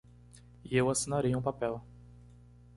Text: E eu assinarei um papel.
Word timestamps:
E 0.65 0.75
eu 0.75 0.89
assinarei 0.89 1.35
um 1.35 1.41
papel. 1.43 1.79